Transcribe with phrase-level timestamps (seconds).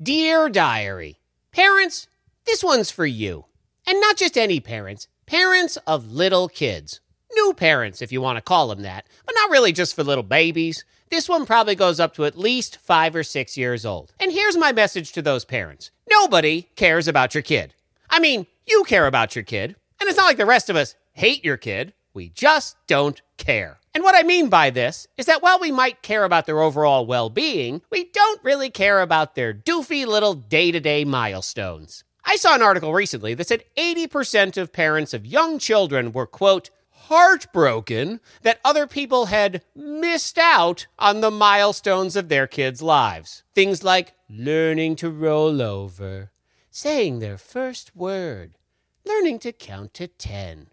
[0.00, 1.18] Dear Diary,
[1.50, 2.06] Parents,
[2.46, 3.46] this one's for you.
[3.84, 7.00] And not just any parents, parents of little kids.
[7.34, 10.22] New parents, if you want to call them that, but not really just for little
[10.22, 10.84] babies.
[11.10, 14.12] This one probably goes up to at least five or six years old.
[14.20, 17.74] And here's my message to those parents nobody cares about your kid.
[18.08, 20.94] I mean, you care about your kid, and it's not like the rest of us
[21.14, 21.92] hate your kid.
[22.14, 23.80] We just don't care.
[23.98, 27.04] And what I mean by this is that while we might care about their overall
[27.04, 32.04] well being, we don't really care about their doofy little day to day milestones.
[32.24, 36.70] I saw an article recently that said 80% of parents of young children were, quote,
[36.92, 43.42] heartbroken that other people had missed out on the milestones of their kids' lives.
[43.52, 46.30] Things like learning to roll over,
[46.70, 48.58] saying their first word,
[49.04, 50.68] learning to count to 10.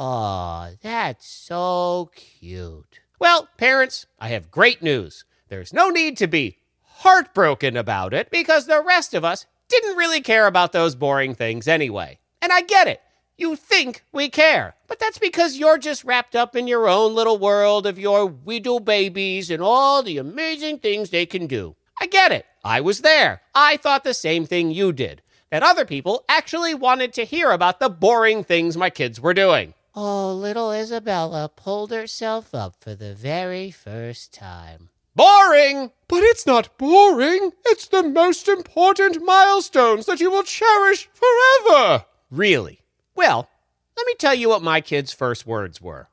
[0.00, 3.00] Aw, that's so cute.
[3.18, 5.24] Well, parents, I have great news.
[5.48, 6.58] There's no need to be
[6.98, 11.66] heartbroken about it because the rest of us didn't really care about those boring things
[11.66, 12.20] anyway.
[12.40, 13.00] And I get it.
[13.36, 14.76] You think we care.
[14.86, 18.78] But that's because you're just wrapped up in your own little world of your widow
[18.78, 21.74] babies and all the amazing things they can do.
[22.00, 22.46] I get it.
[22.62, 23.42] I was there.
[23.52, 25.22] I thought the same thing you did.
[25.50, 29.74] That other people actually wanted to hear about the boring things my kids were doing.
[29.94, 34.90] Oh, little Isabella pulled herself up for the very first time.
[35.16, 35.90] Boring!
[36.06, 37.52] But it's not boring.
[37.66, 42.04] It's the most important milestones that you will cherish forever.
[42.30, 42.82] Really?
[43.16, 43.48] Well,
[43.96, 46.08] let me tell you what my kids' first words were.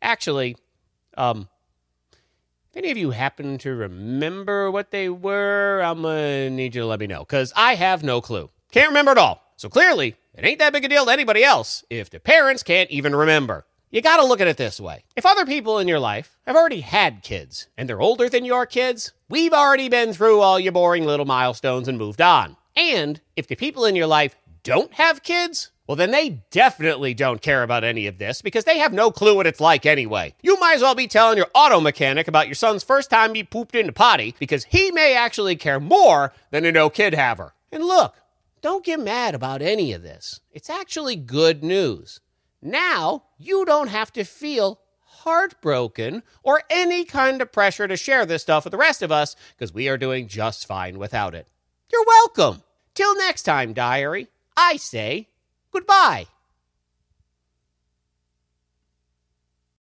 [0.00, 0.56] Actually,
[1.16, 1.48] um,
[2.70, 6.86] if any of you happen to remember what they were, I'm gonna need you to
[6.86, 8.48] let me know, because I have no clue.
[8.72, 9.42] Can't remember at all.
[9.56, 12.90] So clearly, it ain't that big a deal to anybody else if the parents can't
[12.90, 13.66] even remember.
[13.90, 15.04] You gotta look at it this way.
[15.14, 18.64] If other people in your life have already had kids and they're older than your
[18.64, 22.56] kids, we've already been through all your boring little milestones and moved on.
[22.74, 27.42] And if the people in your life don't have kids, well, then they definitely don't
[27.42, 30.34] care about any of this because they have no clue what it's like anyway.
[30.40, 33.44] You might as well be telling your auto mechanic about your son's first time he
[33.44, 37.52] pooped in the potty because he may actually care more than a no kid haver.
[37.70, 38.14] And look,
[38.62, 40.40] don't get mad about any of this.
[40.52, 42.20] It's actually good news.
[42.62, 48.42] Now you don't have to feel heartbroken or any kind of pressure to share this
[48.42, 51.48] stuff with the rest of us because we are doing just fine without it.
[51.92, 52.62] You're welcome.
[52.94, 55.28] Till next time, diary, I say
[55.72, 56.26] goodbye.